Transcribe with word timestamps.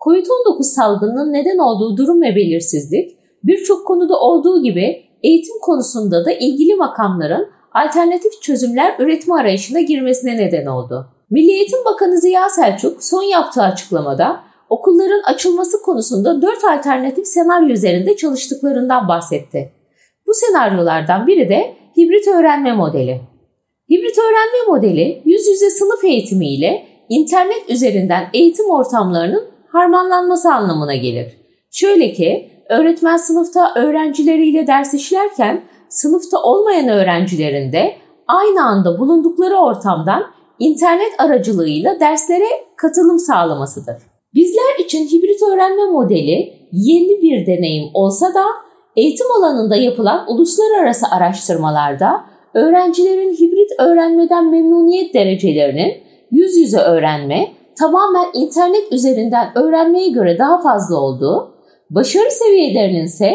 COVID-19 0.00 0.62
salgınının 0.62 1.32
neden 1.32 1.58
olduğu 1.58 1.96
durum 1.96 2.22
ve 2.22 2.36
belirsizlik 2.36 3.18
birçok 3.44 3.86
konuda 3.86 4.20
olduğu 4.20 4.62
gibi 4.62 5.02
eğitim 5.22 5.60
konusunda 5.62 6.24
da 6.24 6.32
ilgili 6.32 6.74
makamların 6.74 7.48
alternatif 7.74 8.42
çözümler 8.42 8.94
üretme 8.98 9.34
arayışına 9.34 9.80
girmesine 9.80 10.36
neden 10.36 10.66
oldu. 10.66 11.06
Milli 11.30 11.52
Eğitim 11.52 11.84
Bakanı 11.84 12.20
Ziya 12.20 12.48
Selçuk 12.48 13.04
son 13.04 13.22
yaptığı 13.22 13.62
açıklamada 13.62 14.40
okulların 14.68 15.22
açılması 15.24 15.82
konusunda 15.82 16.42
dört 16.42 16.64
alternatif 16.64 17.26
senaryo 17.26 17.68
üzerinde 17.68 18.16
çalıştıklarından 18.16 19.08
bahsetti. 19.08 19.72
Bu 20.26 20.34
senaryolardan 20.34 21.26
biri 21.26 21.48
de 21.48 21.74
hibrit 21.96 22.28
öğrenme 22.28 22.72
modeli. 22.72 23.20
Hibrit 23.90 24.18
öğrenme 24.18 24.66
modeli 24.68 25.22
yüz 25.24 25.46
yüze 25.48 25.70
sınıf 25.70 26.04
eğitimi 26.04 26.54
ile 26.54 26.86
internet 27.08 27.70
üzerinden 27.70 28.24
eğitim 28.34 28.70
ortamlarının 28.70 29.50
harmanlanması 29.72 30.52
anlamına 30.52 30.94
gelir. 30.94 31.26
Şöyle 31.70 32.12
ki 32.12 32.50
öğretmen 32.68 33.16
sınıfta 33.16 33.74
öğrencileriyle 33.74 34.66
ders 34.66 34.94
işlerken 34.94 35.62
sınıfta 35.88 36.42
olmayan 36.42 36.88
öğrencilerin 36.88 37.72
de 37.72 37.96
aynı 38.26 38.64
anda 38.64 38.98
bulundukları 38.98 39.56
ortamdan 39.56 40.24
internet 40.58 41.12
aracılığıyla 41.18 42.00
derslere 42.00 42.48
katılım 42.76 43.18
sağlamasıdır. 43.18 43.96
Bizler 44.34 44.84
için 44.84 45.06
hibrit 45.06 45.42
öğrenme 45.42 45.84
modeli 45.84 46.52
yeni 46.72 47.22
bir 47.22 47.46
deneyim 47.46 47.90
olsa 47.94 48.34
da 48.34 48.44
eğitim 48.96 49.26
alanında 49.38 49.76
yapılan 49.76 50.24
uluslararası 50.28 51.06
araştırmalarda 51.10 52.24
öğrencilerin 52.54 53.34
hibrit 53.34 53.70
öğrenmeden 53.78 54.50
memnuniyet 54.50 55.14
derecelerinin 55.14 55.92
yüz 56.30 56.56
yüze 56.56 56.78
öğrenme, 56.78 57.48
tamamen 57.80 58.26
internet 58.34 58.92
üzerinden 58.92 59.58
öğrenmeye 59.58 60.08
göre 60.08 60.38
daha 60.38 60.62
fazla 60.62 60.96
olduğu, 60.96 61.54
başarı 61.90 62.30
seviyelerinin 62.30 63.04
ise 63.04 63.34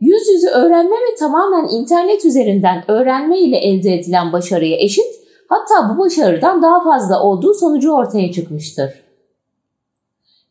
yüz 0.00 0.28
yüze 0.28 0.48
öğrenme 0.48 0.96
ve 0.96 1.14
tamamen 1.18 1.68
internet 1.68 2.24
üzerinden 2.24 2.84
öğrenme 2.88 3.38
ile 3.38 3.56
elde 3.56 3.94
edilen 3.94 4.32
başarıya 4.32 4.76
eşit, 4.76 5.06
hatta 5.48 5.94
bu 5.94 6.04
başarıdan 6.04 6.62
daha 6.62 6.84
fazla 6.84 7.22
olduğu 7.22 7.54
sonucu 7.54 7.92
ortaya 7.92 8.32
çıkmıştır. 8.32 8.90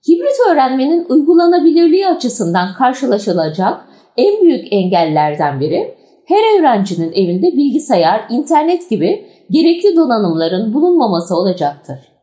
Hibrit 0.09 0.39
öğrenmenin 0.51 1.05
uygulanabilirliği 1.09 2.07
açısından 2.07 2.73
karşılaşılacak 2.77 3.81
en 4.17 4.41
büyük 4.41 4.73
engellerden 4.73 5.59
biri 5.59 5.95
her 6.25 6.59
öğrencinin 6.59 7.11
evinde 7.11 7.47
bilgisayar, 7.47 8.25
internet 8.29 8.89
gibi 8.89 9.25
gerekli 9.49 9.95
donanımların 9.95 10.73
bulunmaması 10.73 11.35
olacaktır. 11.35 12.14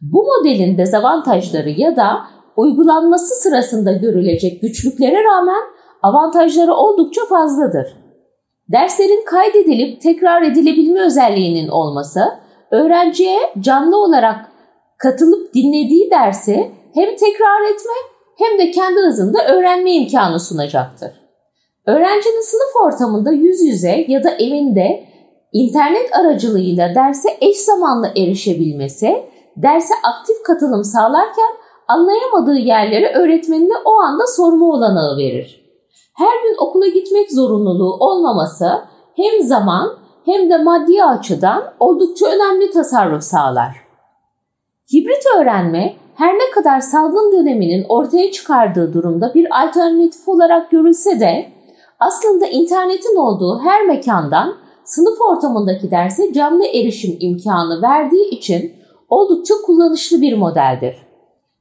Bu 0.00 0.22
modelin 0.22 0.78
dezavantajları 0.78 1.70
ya 1.70 1.96
da 1.96 2.20
uygulanması 2.56 3.34
sırasında 3.34 3.92
görülecek 3.92 4.62
güçlüklere 4.62 5.24
rağmen 5.24 5.62
avantajları 6.02 6.74
oldukça 6.74 7.26
fazladır. 7.26 7.96
Derslerin 8.68 9.24
kaydedilip 9.26 10.00
tekrar 10.00 10.42
edilebilme 10.42 11.00
özelliğinin 11.00 11.68
olması, 11.68 12.20
öğrenciye 12.70 13.38
canlı 13.60 13.96
olarak 13.96 14.36
katılıp 14.98 15.54
dinlediği 15.54 16.10
dersi 16.10 16.70
hem 16.94 17.16
tekrar 17.16 17.62
etme 17.62 17.92
hem 18.38 18.58
de 18.58 18.70
kendi 18.70 19.00
hızında 19.00 19.46
öğrenme 19.46 19.92
imkanı 19.92 20.40
sunacaktır. 20.40 21.10
Öğrencinin 21.86 22.42
sınıf 22.42 22.86
ortamında 22.86 23.32
yüz 23.32 23.62
yüze 23.62 24.04
ya 24.08 24.24
da 24.24 24.30
evinde 24.30 25.04
internet 25.52 26.16
aracılığıyla 26.16 26.94
derse 26.94 27.28
eş 27.40 27.56
zamanlı 27.56 28.08
erişebilmesi, 28.16 29.22
derse 29.56 29.94
aktif 30.02 30.42
katılım 30.42 30.84
sağlarken 30.84 31.50
anlayamadığı 31.88 32.58
yerleri 32.58 33.06
öğretmenine 33.06 33.74
o 33.84 34.00
anda 34.00 34.26
sorma 34.26 34.66
olanağı 34.66 35.16
verir. 35.16 35.60
Her 36.14 36.42
gün 36.42 36.56
okula 36.58 36.86
gitmek 36.86 37.32
zorunluluğu 37.32 37.96
olmaması 38.00 38.84
hem 39.16 39.42
zaman 39.42 39.98
hem 40.24 40.50
de 40.50 40.58
maddi 40.58 41.04
açıdan 41.04 41.64
oldukça 41.80 42.26
önemli 42.26 42.70
tasarruf 42.70 43.22
sağlar. 43.22 43.76
Hibrit 44.94 45.22
öğrenme 45.38 45.96
her 46.14 46.34
ne 46.34 46.50
kadar 46.50 46.80
salgın 46.80 47.32
döneminin 47.32 47.86
ortaya 47.88 48.32
çıkardığı 48.32 48.92
durumda 48.92 49.34
bir 49.34 49.62
alternatif 49.64 50.28
olarak 50.28 50.70
görülse 50.70 51.20
de 51.20 51.52
aslında 52.00 52.46
internetin 52.46 53.16
olduğu 53.16 53.60
her 53.64 53.86
mekandan 53.86 54.54
sınıf 54.84 55.20
ortamındaki 55.20 55.90
derse 55.90 56.32
canlı 56.32 56.66
erişim 56.66 57.16
imkanı 57.20 57.82
verdiği 57.82 58.30
için 58.30 58.79
oldukça 59.10 59.54
kullanışlı 59.66 60.22
bir 60.22 60.36
modeldir. 60.36 60.94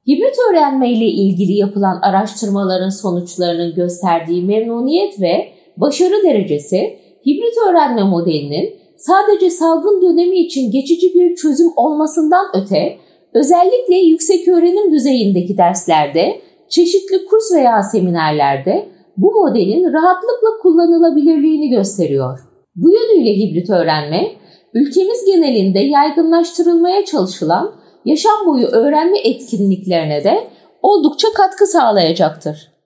Hibrit 0.07 0.35
öğrenme 0.51 0.91
ile 0.91 1.05
ilgili 1.05 1.53
yapılan 1.53 1.99
araştırmaların 2.01 2.89
sonuçlarının 2.89 3.75
gösterdiği 3.75 4.45
memnuniyet 4.45 5.21
ve 5.21 5.47
başarı 5.77 6.23
derecesi 6.23 6.99
hibrit 7.27 7.57
öğrenme 7.69 8.03
modelinin 8.03 8.79
sadece 8.97 9.49
salgın 9.49 10.01
dönemi 10.01 10.37
için 10.37 10.71
geçici 10.71 11.13
bir 11.15 11.35
çözüm 11.35 11.67
olmasından 11.75 12.45
öte 12.53 12.97
özellikle 13.33 13.95
yüksek 13.95 14.47
öğrenim 14.47 14.91
düzeyindeki 14.91 15.57
derslerde, 15.57 16.41
çeşitli 16.69 17.25
kurs 17.25 17.55
veya 17.55 17.83
seminerlerde 17.83 18.89
bu 19.17 19.31
modelin 19.31 19.93
rahatlıkla 19.93 20.49
kullanılabilirliğini 20.61 21.69
gösteriyor. 21.69 22.39
Bu 22.75 22.89
yönüyle 22.89 23.33
hibrit 23.33 23.69
öğrenme, 23.69 24.31
ülkemiz 24.73 25.25
genelinde 25.25 25.79
yaygınlaştırılmaya 25.79 27.05
çalışılan 27.05 27.75
yaşam 28.05 28.45
boyu 28.45 28.67
öğrenme 28.67 29.19
etkinliklerine 29.19 30.23
de 30.23 30.47
oldukça 30.81 31.27
katkı 31.35 31.67
sağlayacaktır. 31.67 32.78